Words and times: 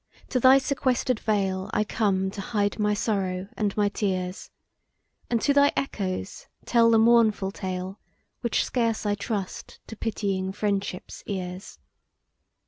to 0.29 0.39
thy 0.39 0.57
sequester'd 0.57 1.19
vale 1.19 1.69
I 1.75 1.83
come 1.83 2.31
to 2.31 2.41
hide 2.41 2.79
my 2.79 2.95
sorrow 2.95 3.47
and 3.55 3.77
my 3.77 3.87
tears, 3.87 4.49
And 5.29 5.39
to 5.43 5.53
thy 5.53 5.71
echoes 5.77 6.47
tell 6.65 6.89
the 6.89 6.97
mournful 6.97 7.51
tale 7.51 7.99
Which 8.39 8.65
scarce 8.65 9.05
I 9.05 9.13
trust 9.13 9.79
to 9.85 9.95
pitying 9.95 10.53
Friendship's 10.53 11.21
ears. 11.27 11.77